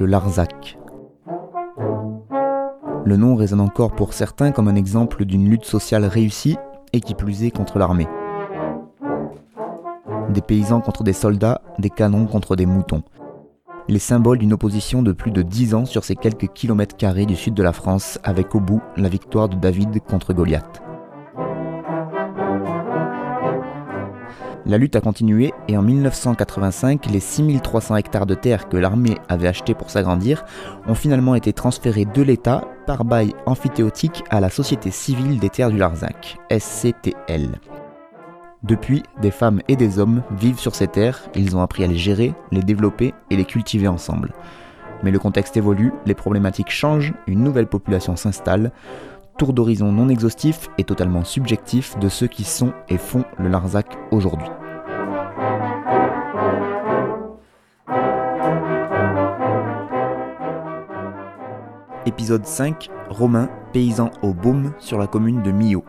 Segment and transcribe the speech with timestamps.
[0.00, 0.78] le Larzac.
[3.04, 6.56] Le nom résonne encore pour certains comme un exemple d'une lutte sociale réussie
[6.94, 8.08] et qui plus est contre l'armée.
[10.30, 13.02] Des paysans contre des soldats, des canons contre des moutons.
[13.88, 17.36] Les symboles d'une opposition de plus de 10 ans sur ces quelques kilomètres carrés du
[17.36, 20.82] sud de la France, avec au bout la victoire de David contre Goliath.
[24.70, 29.48] La lutte a continué et en 1985, les 6300 hectares de terre que l'armée avait
[29.48, 30.44] achetés pour s'agrandir
[30.86, 35.70] ont finalement été transférés de l'État par bail amphithéotique à la Société civile des terres
[35.70, 37.58] du Larzac, SCTL.
[38.62, 41.96] Depuis, des femmes et des hommes vivent sur ces terres, ils ont appris à les
[41.96, 44.32] gérer, les développer et les cultiver ensemble.
[45.02, 48.70] Mais le contexte évolue, les problématiques changent, une nouvelle population s'installe,
[49.40, 53.86] tour d'horizon non exhaustif et totalement subjectif de ceux qui sont et font le Larzac
[54.10, 54.46] aujourd'hui.
[62.04, 65.86] Épisode 5 Romain, paysan au Baume sur la commune de Millau.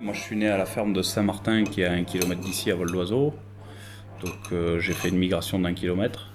[0.00, 2.70] Moi je suis né à la ferme de Saint-Martin qui est à un kilomètre d'ici
[2.70, 3.32] à vol d'oiseau.
[4.24, 6.28] Donc euh, j'ai fait une migration d'un kilomètre.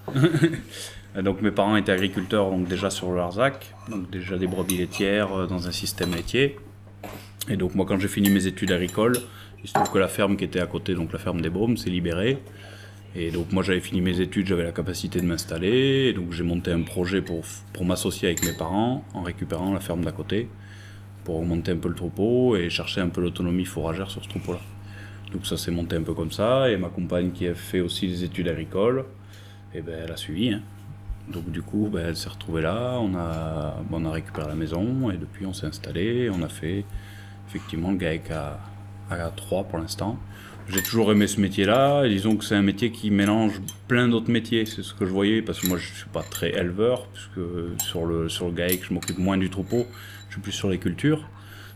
[1.21, 5.33] donc mes parents étaient agriculteurs, donc déjà sur le Larzac, donc déjà des brebis laitières
[5.33, 6.57] euh, dans un système laitier.
[7.49, 9.17] Et donc moi quand j'ai fini mes études agricoles,
[9.63, 11.77] il se trouve que la ferme qui était à côté, donc la ferme des Baumes,
[11.77, 12.37] s'est libérée.
[13.15, 16.43] Et donc moi j'avais fini mes études, j'avais la capacité de m'installer, et donc j'ai
[16.43, 20.49] monté un projet pour, pour m'associer avec mes parents en récupérant la ferme d'à côté,
[21.23, 24.59] pour augmenter un peu le troupeau et chercher un peu l'autonomie fourragère sur ce troupeau-là.
[25.33, 26.69] Donc ça s'est monté un peu comme ça.
[26.69, 29.05] Et ma compagne qui a fait aussi des études agricoles,
[29.73, 30.53] eh ben, elle a suivi.
[30.53, 30.61] Hein.
[31.27, 35.09] Donc du coup, ben, elle s'est retrouvée là, on a, on a récupéré la maison
[35.09, 36.29] et depuis on s'est installé.
[36.29, 36.85] On a fait
[37.47, 38.59] effectivement le GAEC à,
[39.09, 40.19] à 3 pour l'instant.
[40.69, 42.07] J'ai toujours aimé ce métier-là.
[42.07, 44.66] disons que c'est un métier qui mélange plein d'autres métiers.
[44.66, 48.05] C'est ce que je voyais parce que moi je suis pas très éleveur puisque sur
[48.05, 49.85] le, sur le GAEC je m'occupe moins du troupeau.
[50.29, 51.27] Je suis plus sur les cultures.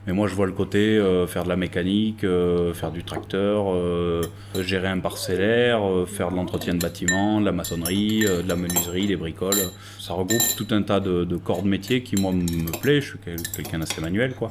[0.08, 3.66] Mais moi, je vois le côté euh, faire de la mécanique, euh, faire du tracteur,
[3.74, 4.22] euh,
[4.58, 9.18] gérer un parcellaire, faire de l'entretien de bâtiments, de la maçonnerie, de la menuiserie, des
[9.18, 9.70] bricoles.
[10.00, 13.02] Ça regroupe tout un tas de, corps de métier qui, moi, me plaît.
[13.02, 13.20] Je suis
[13.54, 14.50] quelqu'un d'assez manuel, quoi.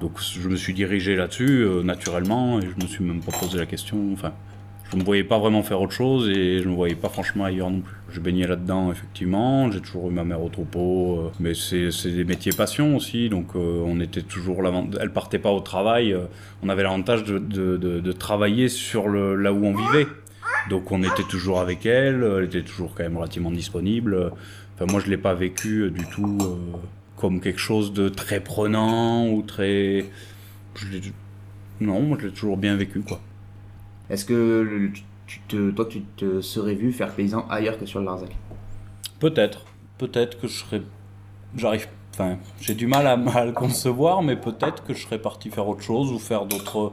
[0.00, 3.66] Donc, je me suis dirigé là-dessus naturellement et je me suis même pas posé la
[3.66, 4.12] question.
[4.12, 4.32] Enfin,
[4.90, 7.10] je ne me voyais pas vraiment faire autre chose et je ne me voyais pas
[7.10, 7.96] franchement ailleurs non plus.
[8.10, 12.24] Je baignais là-dedans effectivement, j'ai toujours eu ma mère au troupeau, euh, mais c'est des
[12.24, 14.62] métiers passion aussi, donc euh, on était toujours
[14.98, 16.22] elle partait pas au travail, euh,
[16.62, 20.06] on avait l'avantage de, de, de, travailler sur le, là où on vivait.
[20.70, 24.32] Donc on était toujours avec elle, elle était toujours quand même relativement disponible.
[24.74, 26.38] Enfin moi je l'ai pas vécu du tout
[27.16, 30.06] comme quelque chose de très prenant ou très...
[31.80, 33.20] non, moi je l'ai toujours bien vécu quoi.
[34.10, 34.90] Est-ce que
[35.26, 38.30] tu te, toi, tu te serais vu faire paysan ailleurs que sur le Larzac?
[39.20, 39.66] Peut-être.
[39.98, 40.82] Peut-être que je serais.
[41.56, 41.88] J'arrive.
[42.14, 45.82] Enfin, j'ai du mal à, le concevoir, mais peut-être que je serais parti faire autre
[45.82, 46.92] chose ou faire d'autres,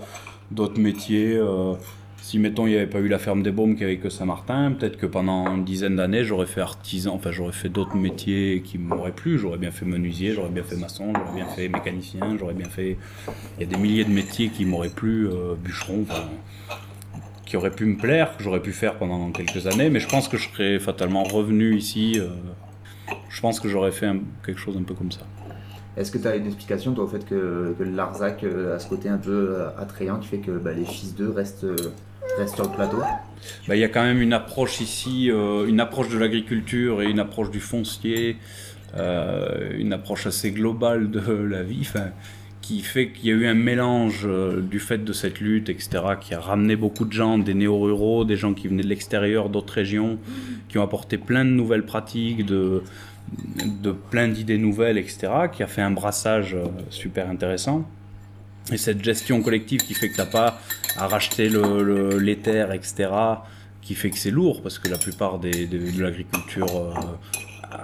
[0.51, 1.35] d'autres métiers.
[1.35, 1.73] Euh,
[2.21, 4.71] si, mettons, il n'y avait pas eu la ferme des Baumes qui avait que Saint-Martin,
[4.71, 8.79] peut-être que pendant une dizaine d'années, j'aurais fait artisan, enfin, j'aurais fait d'autres métiers qui
[8.79, 9.37] m'auraient plu.
[9.37, 12.97] J'aurais bien fait menuisier, j'aurais bien fait maçon, j'aurais bien fait mécanicien, j'aurais bien fait.
[13.57, 16.23] Il y a des milliers de métiers qui m'auraient plu, euh, bûcheron, enfin
[17.45, 20.28] qui aurait pu me plaire, que j'aurais pu faire pendant quelques années, mais je pense
[20.28, 22.19] que je serais fatalement revenu ici.
[22.19, 22.28] Euh,
[23.29, 24.09] je pense que j'aurais fait
[24.45, 25.22] quelque chose un peu comme ça.
[25.95, 28.89] Est-ce que tu as une explication toi, au fait que, que Larzac euh, a ce
[28.89, 31.67] côté un peu euh, attrayant qui fait que bah, les fils d'eux restent,
[32.38, 32.97] restent, sur le plateau?
[33.67, 37.19] Bah, Il y a quand même une approche ici, une approche de l'agriculture et une
[37.19, 38.38] approche du foncier,
[38.97, 41.81] une approche assez globale de la vie.
[41.81, 42.09] Enfin,
[42.65, 46.01] qui fait qu'il y a eu un mélange euh, du fait de cette lutte, etc.,
[46.19, 49.73] qui a ramené beaucoup de gens, des néo-ruraux, des gens qui venaient de l'extérieur, d'autres
[49.73, 50.17] régions,
[50.67, 52.81] qui ont apporté plein de nouvelles pratiques, de,
[53.83, 57.88] de plein d'idées nouvelles, etc., qui a fait un brassage euh, super intéressant.
[58.71, 60.59] Et cette gestion collective qui fait que tu n'as pas
[60.97, 63.09] à racheter le, l'éther, etc.,
[63.83, 66.94] qui fait que c'est lourd, parce que la plupart des, de l'agriculture euh,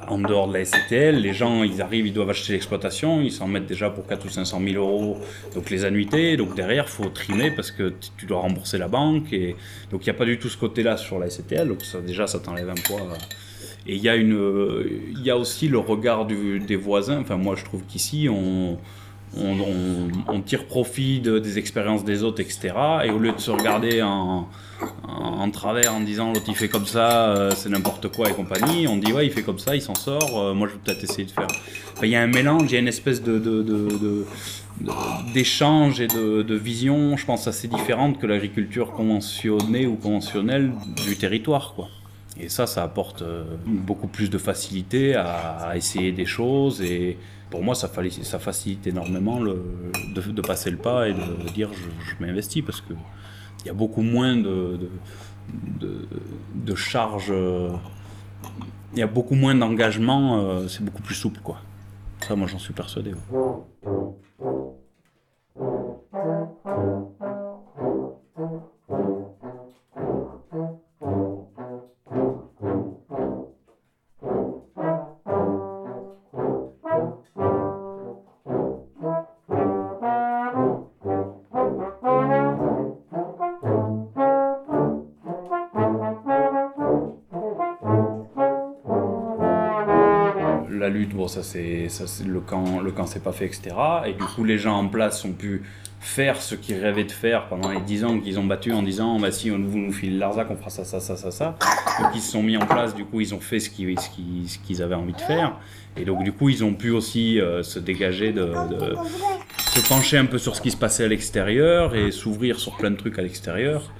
[0.07, 3.47] en dehors de la SCTL, les gens, ils arrivent, ils doivent acheter l'exploitation, ils s'en
[3.47, 5.17] mettent déjà pour 4 ou 500 000 euros,
[5.55, 9.55] donc les annuités, donc derrière, faut trimer parce que tu dois rembourser la banque, et
[9.91, 12.27] donc il n'y a pas du tout ce côté-là sur la SCTL, donc ça, déjà,
[12.27, 13.01] ça t'enlève un poids.
[13.87, 17.83] Et il y, a y a aussi le regard des voisins, enfin moi je trouve
[17.87, 18.77] qu'ici, on,
[19.37, 22.73] on, tire profit des expériences des autres, etc.
[23.05, 24.47] Et au lieu de se regarder en,
[25.51, 28.97] travers en disant l'autre il fait comme ça, euh, c'est n'importe quoi et compagnie, on
[28.97, 31.25] dit ouais il fait comme ça, il s'en sort, euh, moi je vais peut-être essayer
[31.25, 31.47] de faire.
[32.01, 34.25] il y a un mélange, il y a une espèce de,
[35.33, 40.71] d'échange et de, vision, je pense, assez différente que l'agriculture conventionnée ou conventionnelle
[41.05, 41.73] du territoire.
[41.75, 41.89] Quoi.
[42.39, 46.81] Et ça, ça apporte euh, beaucoup plus de facilité à, essayer des choses.
[46.81, 47.17] Et
[47.49, 47.89] pour moi, ça,
[48.23, 49.63] ça facilite énormément le,
[50.15, 52.95] de, passer le pas et de dire je, m'investis parce qu'il
[53.65, 54.79] y a beaucoup moins de,
[55.79, 57.33] de, charges.
[58.93, 61.39] Il y a beaucoup moins d'engagement, euh, c'est beaucoup plus souple.
[61.41, 61.61] quoi.
[62.21, 63.11] Ça, moi, j'en suis persuadé.
[91.27, 91.87] Ça c'est
[92.25, 93.75] le camp, le camp s'est pas fait, etc.
[94.05, 95.63] Et du coup, les gens en place ont pu
[95.99, 99.19] faire ce qu'ils rêvaient de faire pendant les 10 ans qu'ils ont battu en disant
[99.19, 101.57] bah, si on vous nous file l'Arzac, on fera ça, ça, ça, ça, ça.
[102.01, 104.95] Donc ils se sont mis en place, du coup, ils ont fait ce qu'ils avaient
[104.95, 105.57] envie de faire.
[105.97, 110.37] Et donc, du coup, ils ont pu aussi euh, se dégager se pencher un peu
[110.37, 113.93] sur ce qui se passait à l'extérieur et s'ouvrir sur plein de trucs à l'extérieur.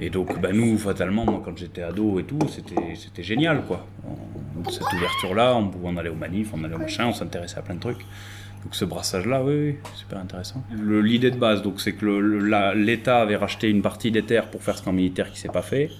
[0.00, 3.86] Et donc, bah, nous, fatalement, moi, quand j'étais ado et tout, c'était génial, quoi.
[4.70, 7.62] cette ouverture-là, on pouvait en aller au manif, on allait au machin, on s'intéressait à
[7.62, 8.04] plein de trucs.
[8.64, 10.62] Donc ce brassage-là, oui, oui, super intéressant.
[10.72, 14.78] L'idée de base, donc, c'est que l'État avait racheté une partie des terres pour faire
[14.78, 15.90] ce camp militaire qui s'est pas fait.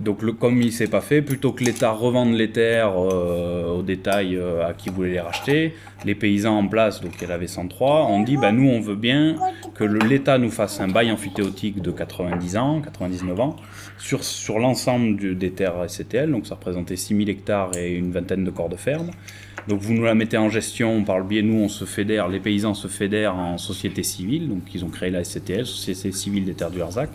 [0.00, 4.36] Donc, comme il s'est pas fait, plutôt que l'État revende les terres euh, au détail
[4.36, 5.74] euh, à qui voulait les racheter,
[6.04, 8.96] les paysans en place, donc il y avait 103, ont dit bah, nous, on veut
[8.96, 9.36] bien
[9.74, 13.56] que l'État nous fasse un bail amphithéotique de 90 ans, 99 ans,
[13.98, 18.50] sur, sur l'ensemble des terres SCTL, donc ça représentait 6000 hectares et une vingtaine de
[18.50, 19.10] corps de ferme.
[19.68, 22.40] Donc vous nous la mettez en gestion par le biais, nous on se fédère, les
[22.40, 26.52] paysans se fédèrent en société civile, donc ils ont créé la SCTL, Société civile des
[26.52, 27.10] terres du Harzac.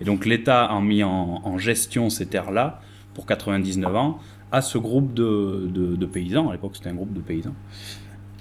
[0.00, 2.80] Et donc l'État a mis en, gestion ces terres-là
[3.14, 4.18] pour 99 ans
[4.52, 6.50] à ce groupe de, paysans.
[6.50, 7.54] À l'époque, c'était un groupe de paysans.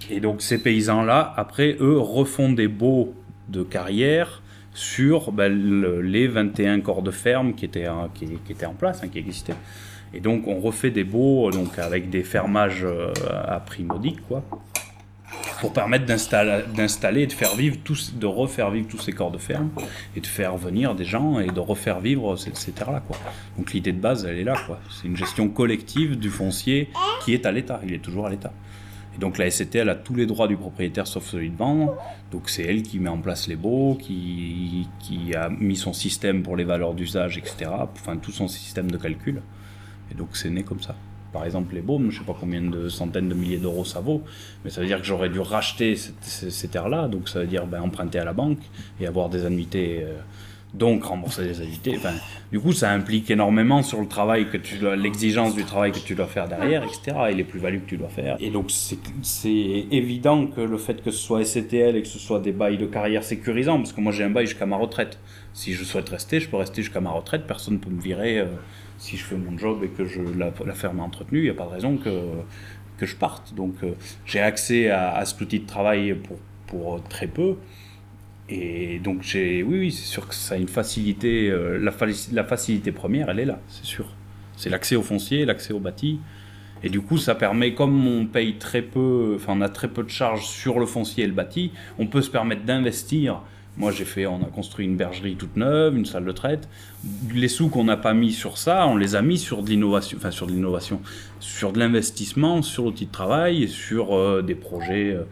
[0.10, 3.14] Et donc ces paysans-là, après, eux, refont des baux
[3.48, 4.42] de carrière
[4.74, 9.20] sur ben, les 21 corps de ferme qui étaient, qui, étaient en place, hein, qui
[9.20, 9.56] existaient.
[10.14, 13.12] Et donc on refait des baux donc, avec des fermages euh,
[13.48, 14.44] à prix modique, quoi
[15.64, 19.70] pour permettre d'installer, de faire vivre tous, de refaire vivre tous ces corps de ferme
[20.14, 23.02] et de faire venir des gens et de refaire vivre ces, terres-là.
[23.08, 23.18] Quoi.
[23.58, 24.58] Donc l'idée de base, elle est là.
[24.68, 24.82] Quoi.
[24.90, 26.90] C'est une gestion collective du foncier
[27.24, 27.80] qui est à l'État.
[27.88, 28.52] Il est toujours à l'État.
[29.16, 31.96] Et donc la SCT, elle a tous les droits du propriétaire sauf celui de vendre.
[32.32, 34.86] Donc c'est elle qui met en place les baux, qui
[35.34, 37.72] a mis son système pour les valeurs d'usage, etc.
[37.94, 39.42] Enfin tout son système de calcul.
[40.14, 40.96] Et donc c'est né comme ça
[41.34, 44.00] par exemple les baumes, je ne sais pas combien de centaines de milliers d'euros ça
[44.00, 44.22] vaut,
[44.64, 47.82] mais ça veut dire que j'aurais dû racheter ces, terres-là, donc ça veut dire ben,
[47.82, 48.60] emprunter à la banque
[49.02, 50.14] et avoir des annuités, euh,
[50.76, 52.00] donc rembourser des annuités.
[52.52, 56.16] Du coup, ça implique énormément sur le travail que tu l'exigence du travail que tu
[56.16, 57.18] dois faire derrière, etc.
[57.32, 58.38] et les plus-values que tu dois faire.
[58.40, 62.40] Et donc c'est évident que le fait que ce soit SCTL et que ce soit
[62.40, 65.20] des bails de carrière sécurisants, parce que moi j'ai un bail jusqu'à ma retraite.
[65.54, 68.40] Si je souhaite rester, je peux rester jusqu'à ma retraite, personne ne peut me virer.
[68.40, 68.46] Euh,
[69.04, 71.54] si je fais mon job et que je, la, ferme est entretenue, il n'y a
[71.54, 72.22] pas de raison que,
[72.98, 73.54] que je parte.
[73.54, 73.92] Donc euh,
[74.26, 77.58] j'ai accès à, à, cet outil de travail pour, pour très peu.
[78.48, 81.50] Et donc j'ai, oui, oui c'est sûr que ça a une facilité.
[81.52, 81.92] Euh, la,
[82.32, 84.06] la facilité première, elle est là, c'est sûr.
[84.56, 86.20] C'est l'accès au foncier, l'accès au bâti.
[86.82, 90.04] Et du coup, ça permet, comme on paye très peu, enfin on a très peu
[90.04, 93.42] de charges sur le foncier et le bâti, on peut se permettre d'investir
[93.76, 96.70] moi, j'ai fait, on a construit une bergerie toute neuve, une salle de traite.
[97.34, 100.18] Les sous qu'on n'a pas mis sur ça, on les a mis sur de l'innovation,
[100.20, 101.02] enfin sur de l'innovation,
[101.40, 105.24] sur de l'investissement, sur l'outil de travail, et sur euh, des projets, euh,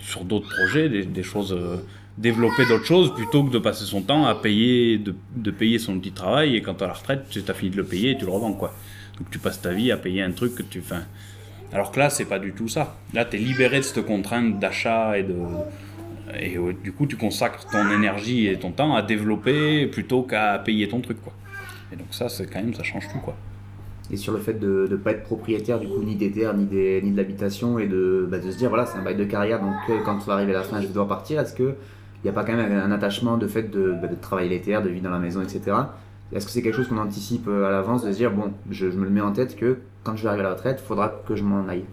[0.00, 1.76] sur d'autres projets, des, choses, euh,
[2.16, 6.10] développer d'autres choses plutôt que de passer son temps à payer, de, payer son outil
[6.10, 8.24] de travail et quand as la retraite, tu as fini de le payer et tu
[8.24, 8.74] le revends quoi.
[9.18, 10.96] Donc tu passes ta vie à payer un truc que tu fais.
[11.72, 12.96] Alors que là, c'est pas du tout ça.
[13.12, 15.34] Là, tu es libéré de cette contrainte d'achat et de
[16.38, 20.58] et euh, du coup, tu consacres ton énergie et ton temps à développer plutôt qu'à
[20.58, 21.32] payer ton truc, quoi.
[21.92, 23.34] Et donc ça, c'est quand même, ça change tout, quoi.
[24.10, 26.64] Et sur le fait de ne pas être propriétaire du coup ni des terres ni,
[26.64, 29.24] des, ni de l'habitation et de, bah, de se dire voilà c'est un bail de
[29.24, 31.54] carrière donc euh, quand tu vas arriver à la fin je vais devoir partir est-ce
[31.54, 31.74] qu'il
[32.24, 34.88] n'y a pas quand même un attachement de fait de, bah, travailler les terres, de
[34.88, 35.76] vivre dans la maison etc.
[36.32, 38.86] Est-ce que c'est quelque chose qu'on anticipe euh, à l'avance de se dire bon je,
[38.86, 41.22] me le mets en tête que quand je vais arriver à la retraite il faudra
[41.26, 41.84] que je m'en aille?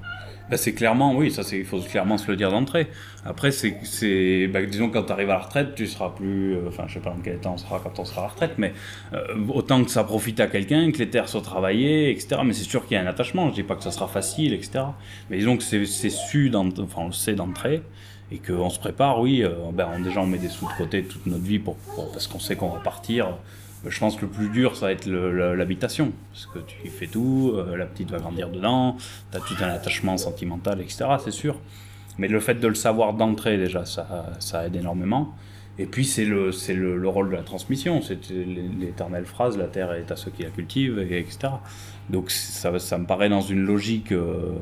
[0.49, 2.87] Bah, c'est clairement, oui, ça c'est, il faut clairement se le dire d'entrée.
[3.25, 6.67] Après, c'est, c'est bah, disons, quand tu arrives à la retraite, tu seras plus, euh,
[6.67, 8.53] enfin, je sais pas dans quel état on sera quand on sera à la retraite,
[8.57, 8.73] mais
[9.13, 12.41] euh, autant que ça profite à quelqu'un, que les terres soient travaillées, etc.
[12.45, 14.53] Mais c'est sûr qu'il y a un attachement, je dis pas que ça sera facile,
[14.53, 14.85] etc.
[15.29, 17.81] Mais disons que c'est, c'est su, enfin, on le sait d'entrée,
[18.31, 21.25] et qu'on se prépare, oui, euh, ben, déjà on met des sous de côté toute
[21.25, 21.77] notre vie pour
[22.11, 23.37] parce qu'on sait qu'on va partir
[23.87, 26.11] je pense que le plus dur, ça va être l'habitation.
[26.31, 28.97] Parce que tu fais tout, euh, la petite va grandir dedans,
[29.31, 31.59] tu as tout un attachement sentimental, etc., c'est sûr.
[32.17, 35.33] Mais le fait de le savoir d'entrée, déjà, ça, ça aide énormément.
[35.77, 38.01] Et puis, c'est le, le, le, rôle de la transmission.
[38.01, 41.49] C'est l'éternelle phrase la terre est à ceux qui la cultivent, etc.
[42.09, 44.13] Donc, ça, ça me paraît dans une logique.
[44.13, 44.53] Euh,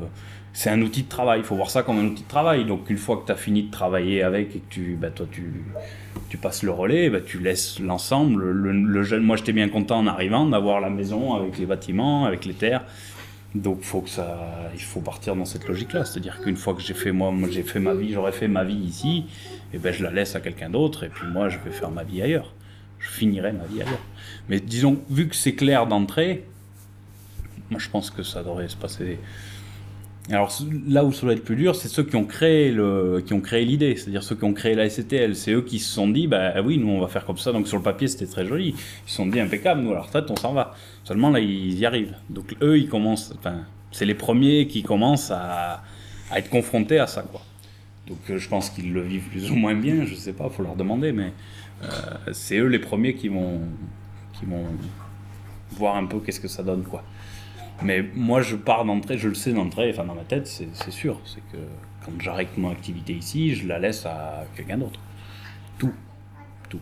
[0.54, 1.40] c'est un outil de travail.
[1.40, 2.66] Il faut voir ça comme un outil de travail.
[2.66, 5.26] Donc, une fois que tu as fini de travailler avec et que tu, bah, toi,
[5.32, 5.52] tu,
[6.30, 8.44] tu passes le relais, bah, tu laisses l'ensemble.
[8.52, 12.46] Le, jeune, moi, j'étais bien content en arrivant d'avoir la maison avec les bâtiments, avec
[12.46, 12.86] les terres.
[13.56, 16.06] Donc, faut que ça, il faut partir dans cette logique-là.
[16.06, 18.76] C'est-à-dire qu'une fois que j'ai fait moi, j'ai fait ma vie, j'aurais fait ma vie
[18.76, 19.26] ici,
[19.74, 22.04] et ben je la laisse à quelqu'un d'autre, et puis moi, je vais faire ma
[22.04, 22.54] vie ailleurs.
[23.00, 24.02] Je finirai ma vie ailleurs.
[24.50, 26.46] Mais disons, vu que c'est clair d'entrée,
[27.70, 29.20] moi, je pense que ça devrait se passer
[30.30, 33.34] alors là où ça doit être plus dur, c'est ceux qui ont créé le, qui
[33.34, 35.36] ont créé l'idée, c'est-à-dire ceux qui ont créé la SCTL.
[35.36, 37.52] C'est eux qui se sont dit, bah oui, nous on va faire comme ça.
[37.52, 38.70] Donc sur le papier c'était très joli.
[38.70, 40.76] Ils se sont dit impeccable, nous à la retraite on s'en va.
[41.04, 42.16] Seulement là ils y arrivent.
[42.30, 45.84] Donc eux ils commencent, enfin c'est les premiers qui commencent à,
[46.32, 47.42] à, être confrontés à ça quoi.
[48.08, 50.06] Donc euh, je pense qu'ils le vivent plus ou moins bien.
[50.06, 51.34] Je sais pas, faut leur demander, mais
[51.84, 51.88] euh,
[52.32, 53.60] c'est eux les premiers qui vont,
[54.40, 54.66] qui vont
[55.72, 57.04] voir un peu qu'est-ce que ça donne quoi.
[57.82, 61.20] Mais moi, je pars d'entrée, je le sais d'entrée, enfin dans ma tête, c'est sûr.
[61.26, 61.58] C'est que
[62.06, 65.00] quand j'arrête mon activité ici, je la laisse à quelqu'un d'autre.
[65.78, 65.94] Tout.
[66.70, 66.80] Tout.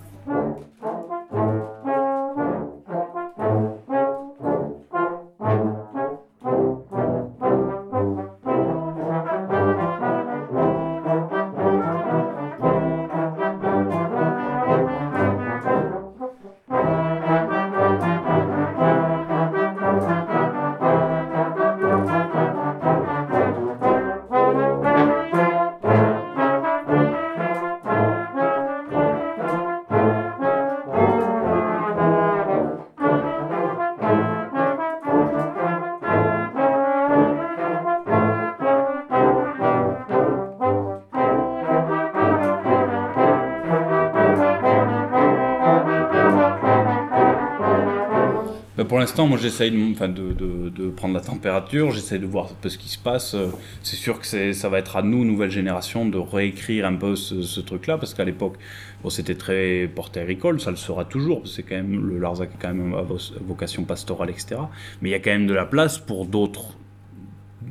[49.01, 52.97] L'instant, moi, j'essaye de, prendre la température, j'essaye de voir un peu ce qui se
[52.97, 53.35] passe.
[53.83, 57.59] C'est sûr que ça va être à nous, nouvelle génération, de réécrire un peu ce,
[57.59, 58.55] truc-là, parce qu'à l'époque,
[59.03, 62.61] bon, c'était très porté agricole, ça le sera toujours, c'est quand même, le Larzac est
[62.61, 63.03] quand même à
[63.41, 64.61] vocation pastorale, etc.
[65.01, 66.77] Mais il y a quand même de la place pour d'autres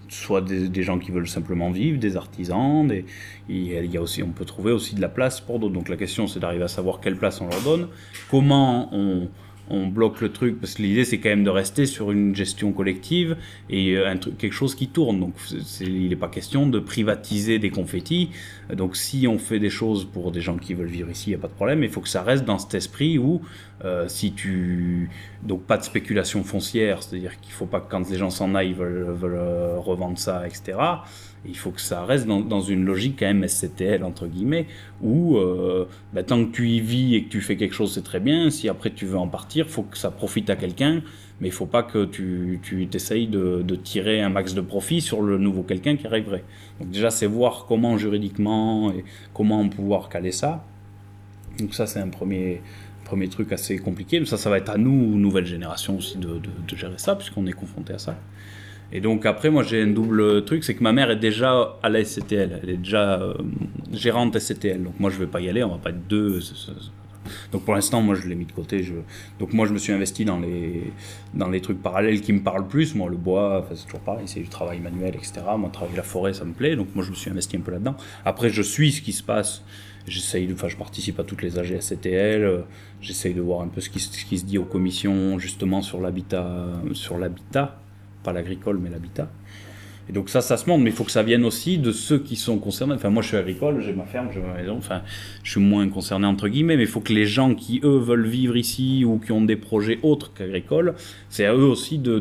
[0.08, 2.90] soit des, gens qui veulent simplement vivre, des artisans,
[3.48, 5.74] il y a aussi, on peut trouver aussi de la place pour d'autres.
[5.74, 7.88] Donc la question c'est d'arriver à savoir quelle place on leur donne,
[8.30, 9.28] comment on,
[9.70, 12.72] on bloque le truc parce que l'idée c'est quand même de rester sur une gestion
[12.72, 13.36] collective
[13.68, 15.20] et euh, un truc, quelque chose qui tourne.
[15.20, 15.34] Donc
[15.80, 18.30] il n'est pas question de privatiser des confettis.
[18.72, 21.36] Donc si on fait des choses pour des gens qui veulent vivre ici, il n'y
[21.36, 21.82] a pas de problème.
[21.84, 23.40] Il faut que ça reste dans cet esprit où
[23.84, 25.08] euh, si tu
[25.42, 28.74] donc pas de spéculation foncière, c'est-à-dire qu'il faut pas que quand les gens s'en aillent
[28.74, 30.76] veulent, veulent euh, revendre ça, etc
[31.46, 34.66] il faut que ça reste dans, une logique quand même SCTL, entre guillemets,
[35.02, 38.04] où euh, bah, tant que tu y vis et que tu fais quelque chose, c'est
[38.04, 38.50] très bien.
[38.50, 41.02] Si après tu veux en partir, il faut que ça profite à quelqu'un,
[41.40, 45.22] mais il faut pas que tu, tu t'essayes de, tirer un max de profit sur
[45.22, 46.44] le nouveau quelqu'un qui arriverait.
[46.78, 50.64] Donc déjà, c'est voir comment juridiquement et comment pouvoir caler ça.
[51.58, 52.60] Donc ça, c'est un premier,
[53.04, 54.20] premier truc assez compliqué.
[54.20, 57.46] Mais ça, ça va être à nous, nouvelle génération aussi, de, de gérer ça, puisqu'on
[57.46, 58.18] est confronté à ça.
[58.92, 61.88] Et donc après, moi j'ai un double truc, c'est que ma mère est déjà à
[61.88, 63.34] la SCTL, elle est déjà euh,
[63.92, 64.82] gérante SCTL.
[64.82, 66.40] Donc moi je vais pas y aller, on va pas être deux.
[67.52, 68.84] Donc pour l'instant, moi je l'ai mis de côté.
[69.38, 70.92] Donc moi je me suis investi dans les,
[71.34, 72.96] dans les trucs parallèles qui me parlent plus.
[72.96, 75.34] Moi le bois, c'est toujours pareil, c'est du travail manuel, etc.
[75.56, 76.74] Moi travailler la forêt, ça me plaît.
[76.74, 77.94] Donc moi je me suis investi un peu là-dedans.
[78.24, 79.62] Après je suis ce qui se passe.
[80.08, 82.64] J'essaye enfin je participe à toutes les AG SCTL.
[83.00, 86.00] J'essaye de voir un peu ce qui, ce qui se dit aux commissions justement sur
[86.00, 87.78] l'habitat, sur l'habitat
[88.22, 89.28] pas l'agricole, mais l'habitat.
[90.10, 92.18] Et donc ça, ça se montre, mais il faut que ça vienne aussi de ceux
[92.18, 92.94] qui sont concernés.
[92.94, 94.76] Enfin, moi, je suis agricole, j'ai ma ferme, j'ai ma maison.
[94.76, 95.02] Enfin,
[95.44, 98.26] je suis moins concerné entre guillemets, mais il faut que les gens qui eux veulent
[98.26, 100.94] vivre ici ou qui ont des projets autres qu'agricoles,
[101.28, 102.18] c'est à eux aussi de,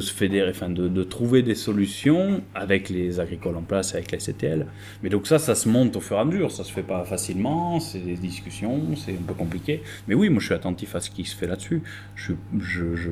[0.00, 4.66] se fédérer, enfin, de, trouver des solutions avec les agricoles en place, avec les CTL.
[5.04, 6.50] Mais donc ça, ça se monte au fur et à mesure.
[6.50, 7.78] Ça se fait pas facilement.
[7.78, 9.82] C'est des discussions, c'est un peu compliqué.
[10.08, 11.80] Mais oui, moi, je suis attentif à ce qui se fait là-dessus.
[12.16, 13.10] Je, je,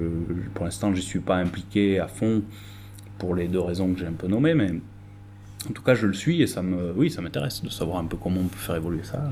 [0.55, 2.43] pour l'instant, je suis pas impliqué à fond
[3.21, 4.73] pour les deux raisons que j'ai un peu nommées, mais
[5.69, 8.07] en tout cas, je le suis et ça me, oui, ça m'intéresse de savoir un
[8.07, 9.23] peu comment on peut faire évoluer ça.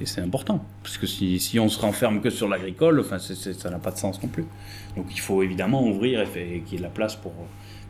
[0.00, 3.78] Et, c'est important, parce que si, on se renferme que sur l'agricole, enfin, ça n'a
[3.78, 4.44] pas de sens non plus.
[4.94, 7.32] Donc il faut évidemment ouvrir et, qu'il y ait de la place pour.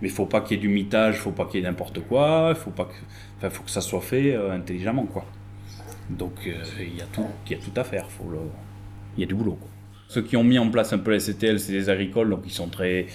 [0.01, 1.67] Mais il faut pas qu'il y ait du mitage, il faut pas qu'il y ait
[1.67, 2.95] n'importe quoi, il faut pas que,
[3.39, 5.25] enfin, faut que ça soit fait euh, intelligemment, quoi.
[6.09, 8.07] Donc euh, il y a tout, y a tout à faire.
[9.17, 9.59] Il y a du boulot.
[10.09, 12.53] Ceux qui ont mis en place un peu la CTL, c'est les agricoles, donc ils
[12.53, 13.07] sont très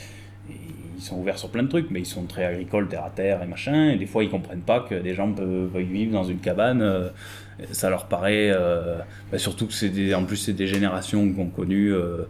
[1.01, 3.41] ils sont ouverts sur plein de trucs, mais ils sont très agricoles, terre à terre
[3.41, 3.89] et machin.
[3.89, 6.84] Et des fois, ils comprennent pas que des gens peuvent vivre dans une cabane.
[6.84, 7.10] Euh,
[7.72, 8.51] ça leur paraît.
[8.51, 9.00] Euh,
[9.31, 11.91] bah, surtout que c'est des, en plus, c'est des générations qui ont connu.
[11.91, 12.25] Euh,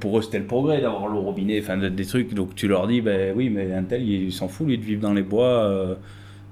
[0.00, 2.34] pour eux, c'était le progrès d'avoir l'eau robinet, enfin des trucs.
[2.34, 5.00] Donc tu leur dis, ben oui, mais un tel, il s'en fout, lui, de vivre
[5.00, 5.96] dans les bois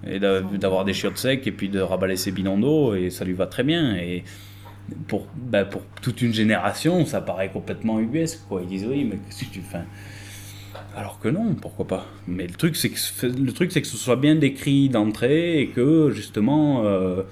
[0.06, 3.34] et d'avoir des chiottes secs et puis de raballer ses bidons d'eau, et ça lui
[3.34, 3.96] va très bien.
[3.96, 4.24] Et
[5.08, 8.40] pour, ben, pour toute une génération, ça paraît complètement ubuesque.
[8.48, 8.62] Quoi.
[8.62, 9.80] Ils disent, oui, mais que tu fais
[10.96, 12.06] alors que non, pourquoi pas.
[12.26, 15.68] Mais le truc, c'est que, le truc, c'est que ce soit bien décrit d'entrée et
[15.68, 17.22] que justement, euh,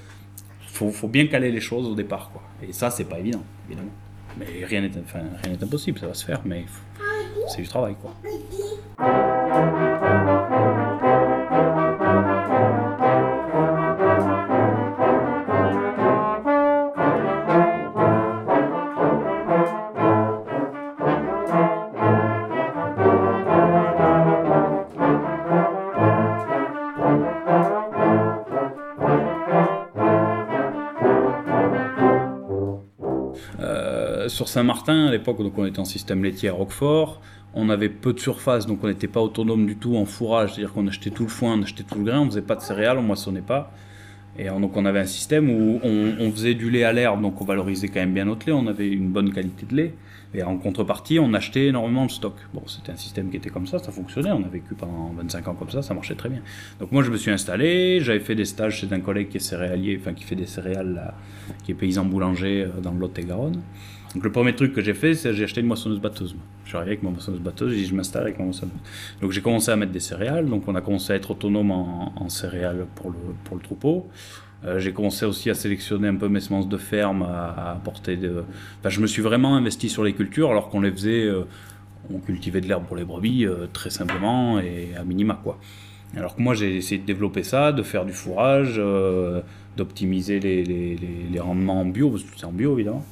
[0.66, 2.30] faut, faut, bien caler les choses au départ.
[2.32, 2.42] Quoi.
[2.66, 3.92] Et ça, c'est pas évident, évidemment.
[4.38, 6.64] Mais rien n'est, enfin, rien n'est impossible, ça va se faire, mais
[7.48, 7.96] c'est du travail.
[8.00, 8.14] Quoi.
[34.50, 37.20] Saint-Martin, à l'époque, donc on était en système laitier à Roquefort.
[37.54, 40.72] On avait peu de surface, donc on n'était pas autonome du tout en fourrage, c'est-à-dire
[40.72, 42.98] qu'on achetait tout le foin, on achetait tout le grain, on faisait pas de céréales,
[42.98, 43.72] on moissonnait pas.
[44.38, 47.44] Et donc on avait un système où on, faisait du lait à l'herbe, donc on
[47.44, 49.94] valorisait quand même bien notre lait, on avait une bonne qualité de lait.
[50.32, 52.34] Et en contrepartie, on achetait énormément de stock.
[52.54, 55.48] Bon, c'était un système qui était comme ça, ça fonctionnait, on a vécu pendant 25
[55.48, 56.40] ans comme ça, ça marchait très bien.
[56.80, 59.40] Donc moi je me suis installé, j'avais fait des stages chez un collègue qui est
[59.40, 61.14] céréalier, enfin qui fait des céréales,
[61.64, 63.60] qui est paysan boulanger euh, dans le Lot-et-Garonne.
[64.14, 66.34] Donc le premier truc que j'ai fait, c'est j'ai acheté une moissonneuse batteuse.
[66.64, 68.74] Je suis arrivé avec ma moissonneuse batteuse et je m'installe avec ma moissonneuse.
[69.20, 72.28] Donc j'ai commencé à mettre des céréales, donc on a commencé à être autonome en,
[72.28, 74.08] céréales pour le, troupeau.
[74.64, 78.42] Euh, j'ai commencé aussi à sélectionner un peu mes semences de ferme, à, apporter de...
[78.80, 81.44] Enfin, je me suis vraiment investi sur les cultures alors qu'on les faisait, euh,
[82.12, 85.58] on cultivait de l'herbe pour les brebis euh, très simplement et à minima quoi.
[86.16, 88.82] Alors que moi j'ai essayé de développer ça, de faire du fourrage,
[89.76, 93.06] d'optimiser les, les, les, rendements en bio, parce que c'est en bio évidemment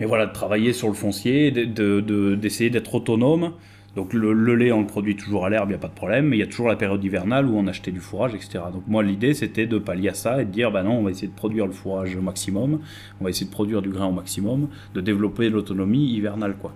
[0.00, 3.52] mais voilà, de travailler sur le foncier, d'essayer de, d'être autonome.
[3.94, 6.28] Donc le, lait, on le produit toujours à l'herbe, il n'y a pas de problème,
[6.28, 8.64] mais il y a toujours la période hivernale où on achetait du fourrage, etc.
[8.72, 11.10] Donc moi, l'idée, c'était de pallier à ça et de dire, bah non, on va
[11.10, 12.80] essayer de produire le fourrage au maximum,
[13.20, 16.72] on va essayer de produire du grain au maximum, de développer l'autonomie hivernale, quoi.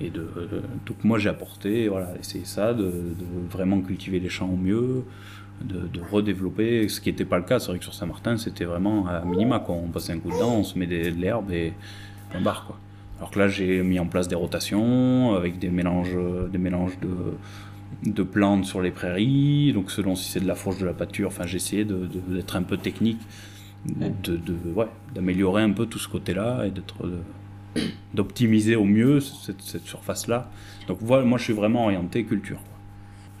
[0.00, 0.28] Et de,
[0.86, 2.92] donc moi, j'ai apporté, voilà, essayer ça, de,
[3.50, 5.04] vraiment cultiver les champs au mieux,
[5.64, 7.58] de, redévelopper, ce qui n'était pas le cas.
[7.58, 9.74] C'est vrai que sur Saint-Martin, c'était vraiment à minima, quoi.
[9.74, 11.72] On passait un coup de on se met de l'herbe et
[12.32, 12.78] Quoi.
[13.18, 16.16] Alors que là, j'ai mis en place des rotations avec des mélanges,
[16.52, 19.72] des mélanges de, de plantes sur les prairies.
[19.72, 22.62] Donc, selon si c'est de la fourche, de la pâture, enfin, j'ai essayé d'être un
[22.62, 23.20] peu technique,
[23.86, 24.40] de,
[24.74, 27.10] ouais, d'améliorer un peu tout ce côté-là et d'être
[28.14, 30.50] d'optimiser au mieux cette, cette surface-là.
[30.86, 32.58] Donc, voilà, moi, je suis vraiment orienté culture.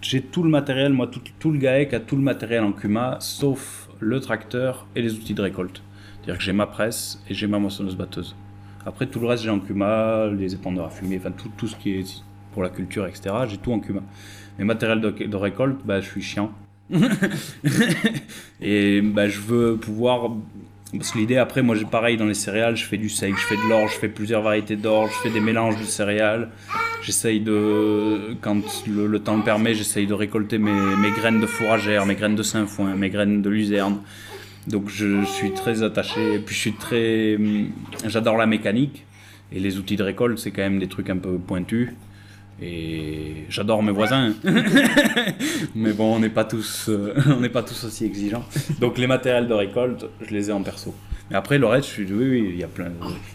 [0.00, 3.16] J'ai tout le matériel, moi, tout, tout le GAEC a tout le matériel en Cuma,
[3.20, 5.82] sauf le tracteur et les outils de récolte.
[6.16, 8.36] C'est-à-dire que j'ai ma presse et j'ai ma moissonneuse batteuse.
[8.88, 11.76] Après, tout le reste, j'ai en Cuma, les épandeurs à fumier, enfin tout, tout ce
[11.76, 12.22] qui est
[12.52, 13.34] pour la culture, etc.
[13.46, 14.00] J'ai tout en Cuma.
[14.58, 16.50] Mais matériel de, récolte, bah, je suis chiant.
[18.62, 20.30] et bah, je veux pouvoir.
[20.92, 23.44] Parce que l'idée, après, moi, j'ai pareil dans les céréales, je fais du seigle, je
[23.44, 26.48] fais de l'orge, je fais plusieurs variétés d'orge, je fais des mélanges de céréales.
[27.02, 32.06] J'essaye de, quand le, temps le permet, j'essaye de récolter mes, mes, graines de fourragère,
[32.06, 33.98] mes graines de sainfoin, mes graines de luzerne.
[34.66, 37.68] Donc je suis très attaché, puis je suis très, hum,
[38.06, 39.04] j'adore la mécanique
[39.52, 41.90] et les outils de récolte, c'est quand même des trucs un peu pointus.
[42.60, 44.34] Et j'adore mes voisins,
[45.76, 48.44] mais bon, on n'est pas tous, euh, on n'est pas tous aussi exigeants.
[48.80, 50.92] Donc les matériels de récolte, je les ai en perso.
[51.30, 52.90] Mais après le reste, je suis, oui, oui, il y a plein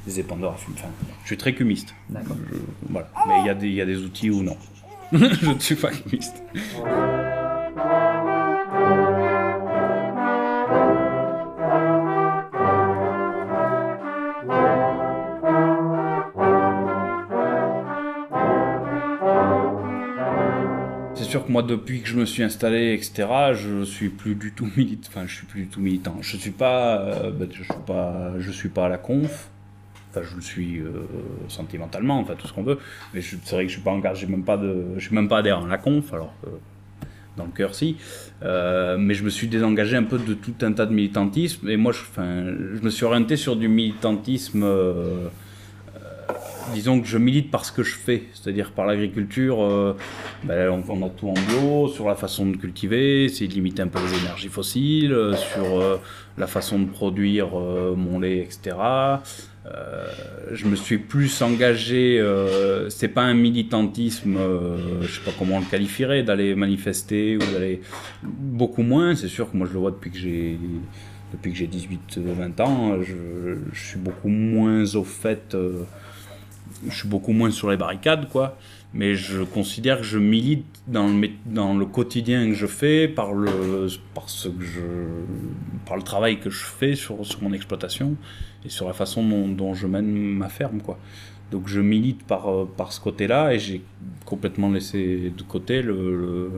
[0.05, 0.75] des épandeurs à fumer.
[0.77, 0.89] Enfin,
[1.21, 1.95] je suis très cumiste.
[2.09, 2.35] D'accord.
[2.89, 3.07] Voilà.
[3.27, 4.57] Mais il y a des, il y a des outils où non.
[5.13, 6.43] je ne suis pas cumiste.
[21.33, 24.69] Sûr que moi, depuis que je me suis installé, etc., je suis plus du tout
[24.77, 25.09] militant.
[25.09, 26.15] Enfin, je suis plus du tout militant.
[26.21, 29.49] Je suis pas, euh, ben, je suis pas, je suis pas à la conf.
[30.11, 30.91] Enfin, je le suis euh,
[31.47, 32.77] sentimentalement, enfin tout ce qu'on veut.
[33.15, 35.39] Mais c'est vrai que je suis pas engagé, même pas de, je suis même pas
[35.39, 36.13] adhérent à la conf.
[36.13, 36.35] Alors,
[37.35, 37.97] dans le cœur si.
[38.43, 41.67] mais je me suis désengagé un peu de tout un tas de militantisme.
[41.67, 42.03] Et moi, je,
[42.75, 44.63] je me suis orienté sur du militantisme
[46.73, 49.95] disons que je milite par ce que je fais, c'est-à-dire par l'agriculture, euh,
[50.43, 53.87] ben, on, a tout en bio, sur la façon de cultiver, c'est de limiter un
[53.87, 55.97] peu les énergies fossiles, euh, sur euh,
[56.37, 58.75] la façon de produire mon lait, etc.
[60.51, 62.19] je me suis plus engagé,
[62.89, 64.39] c'est pas un militantisme,
[65.01, 67.81] je sais pas comment on le qualifierait, d'aller manifester ou d'aller
[68.23, 70.57] beaucoup moins, c'est sûr que moi je le vois depuis que j'ai
[71.33, 75.55] depuis que j'ai 18-20 ans, je, suis beaucoup moins au fait
[76.87, 78.57] je suis beaucoup moins sur les barricades, quoi.
[78.93, 83.33] Mais je considère que je milite dans le, dans le quotidien que je fais, par
[83.33, 84.53] le, par, ce que
[85.85, 88.15] par le travail que je fais sur, sur mon exploitation
[88.63, 90.99] et sur la façon dont, je mène ma ferme, quoi.
[91.51, 93.83] Donc je milite par, par ce côté-là et j'ai
[94.25, 96.51] complètement laissé de côté le, le,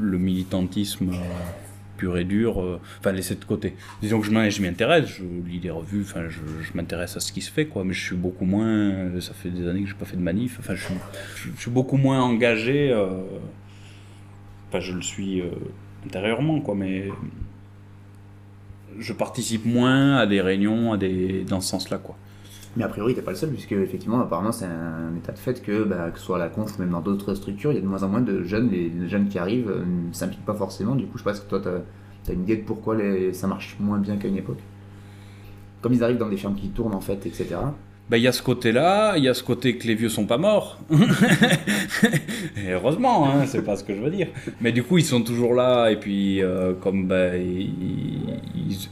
[0.00, 1.12] le militantisme
[2.16, 3.74] et dur, euh, enfin laisser de côté.
[4.00, 6.40] Disons que je m'y intéresse, je lis des revues, enfin je,
[6.74, 9.50] m'intéresse à ce qui se fait, quoi, mais je suis beaucoup moins, euh, ça fait
[9.50, 10.88] des années que j'ai pas fait de manif, enfin je,
[11.36, 13.22] je, suis beaucoup moins engagé, euh,
[14.68, 15.42] enfin je le suis
[16.06, 17.08] intérieurement, quoi, mais
[18.98, 22.16] je participe moins à des réunions à des, dans ce sens-là, quoi.
[22.76, 25.62] Mais a priori, t'es pas le seul, puisque effectivement, apparemment, c'est un état de fait
[25.62, 27.82] que, bah, que ce soit à la conf même dans d'autres structures, il y a
[27.82, 28.70] de moins en moins de jeunes.
[28.70, 30.94] Les, jeunes qui arrivent euh, ne s'impliquent pas forcément.
[30.94, 32.96] Du coup, je pense que toi, tu as, une idée de pourquoi
[33.32, 34.60] ça marche moins bien qu'à une époque.
[35.82, 37.56] Comme ils arrivent dans des fermes qui tournent, en fait, etc.
[38.08, 40.26] Bah, il y a ce côté-là, il y a ce côté que les vieux sont
[40.26, 40.78] pas morts.
[42.68, 44.28] heureusement, hein, c'est pas ce que je veux dire.
[44.60, 48.88] Mais du coup, ils sont toujours là, et puis, euh, comme bah, ils,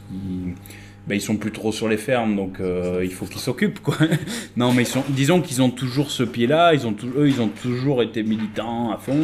[1.11, 3.97] ben, ils sont plus trop sur les fermes, donc euh, il faut qu'ils s'occupent, quoi.
[4.57, 8.23] non, mais disons qu'ils ont toujours ce pied-là, ils ont eux, ils ont toujours été
[8.23, 9.19] militants à fond,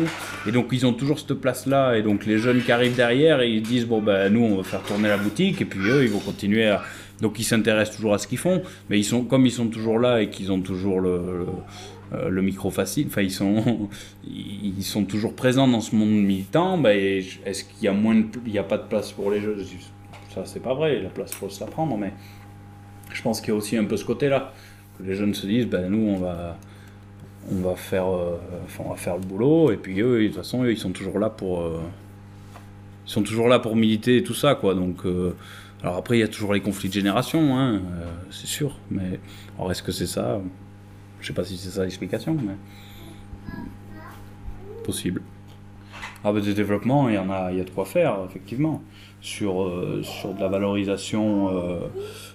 [0.48, 3.62] et donc ils ont toujours cette place-là, et donc les jeunes qui arrivent derrière, ils
[3.62, 6.18] disent bon ben nous on va faire tourner la boutique, et puis eux ils vont
[6.18, 6.82] continuer à,
[7.20, 10.00] donc ils s'intéressent toujours à ce qu'ils font, mais ils sont comme ils sont toujours
[10.00, 11.46] là et qu'ils ont toujours le,
[12.14, 13.88] euh, micro facile, enfin ils sont,
[14.28, 17.92] ils sont toujours présents dans ce monde militant, ben, est-ce qu'il y a
[18.60, 19.60] a pas de place pour les jeunes
[20.36, 22.12] ça, c'est pas vrai, la place, faut se la prendre, mais
[23.10, 24.52] je pense qu'il y a aussi un peu ce côté-là.
[24.98, 26.58] Que les jeunes se disent, ben nous, on va,
[27.50, 28.38] on va, faire, euh,
[28.78, 31.30] on va faire le boulot, et puis eux, de toute façon, ils sont toujours là
[31.30, 31.62] pour.
[31.62, 31.80] Euh,
[33.06, 34.74] ils sont toujours là pour militer et tout ça, quoi.
[34.74, 35.06] Donc.
[35.06, 35.34] Euh,
[35.82, 37.80] alors après, il y a toujours les conflits de génération, hein,
[38.30, 38.76] c'est sûr.
[38.90, 39.20] Mais
[39.56, 40.40] alors est-ce que c'est ça?
[41.20, 42.54] Je sais pas si c'est ça l'explication, mais
[44.82, 45.20] possible.
[46.24, 48.82] Ah ben des développements, il y en a, il y a de quoi faire, effectivement
[49.26, 51.48] sur, euh, sur de la valorisation.
[51.50, 51.80] Euh.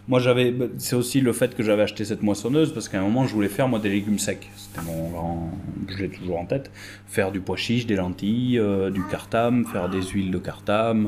[0.10, 3.04] Moi, j'avais, bah, c'est aussi le fait que j'avais acheté cette moissonneuse parce qu'à un
[3.04, 4.50] moment, je voulais faire moi des légumes secs.
[4.56, 5.52] C'était mon grand,
[5.88, 6.70] je l'ai toujours en tête.
[7.08, 11.06] Faire du pois chiche, des lentilles, euh, du cartame, faire des huiles de cartame,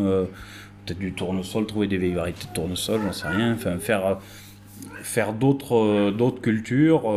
[0.86, 3.54] peut-être du tournesol, trouver des variétés de tournesol, j'en sais rien.
[3.54, 4.20] Enfin, faire,
[5.02, 7.12] faire d'autres, d'autres cultures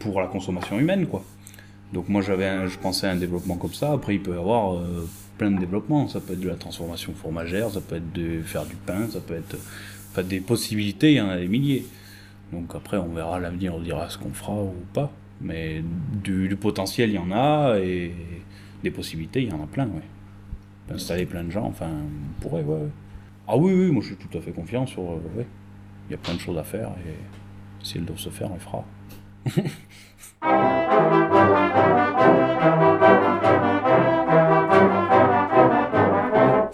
[0.00, 1.22] pour la consommation humaine, quoi.
[1.92, 3.92] Donc moi, j'avais, je pensais à un développement comme ça.
[3.92, 4.80] Après, il peut y avoir
[5.40, 6.06] plein de développements.
[6.06, 9.20] Ça peut être de la transformation fromagère, ça peut être de faire du pain, ça
[9.20, 9.56] peut être
[10.10, 11.86] enfin, des possibilités, il y en a des milliers.
[12.52, 15.10] Donc après, on verra l'avenir, on dira ce qu'on fera ou pas.
[15.40, 15.82] Mais
[16.22, 18.12] du, potentiel, il y en a, et
[18.82, 20.94] des possibilités, il y en a plein, ouais.
[20.94, 22.88] Installer plein de gens, enfin, on pourrait, ouais.
[23.48, 25.02] Ah oui, oui, moi je suis tout à fait confiant sur.
[25.02, 25.46] Euh, ouais.
[26.08, 27.14] Il y a plein de choses à faire, et
[27.82, 28.84] si elles doivent se faire, on les fera.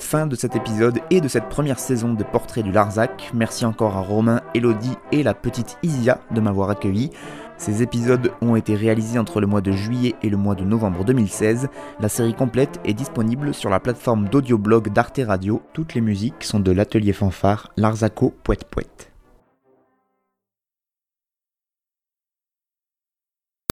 [0.07, 3.33] fin de cet épisode et de cette première saison de Portrait du Larzac.
[3.35, 7.11] Merci encore à Romain, Elodie et la petite Isia de m'avoir accueilli.
[7.59, 11.05] Ces épisodes ont été réalisés entre le mois de juillet et le mois de novembre
[11.05, 11.67] 2016.
[11.99, 15.61] La série complète est disponible sur la plateforme d'audioblog d'Arte Radio.
[15.73, 19.16] Toutes les musiques sont de l'atelier fanfare Larzaco Poète Poète.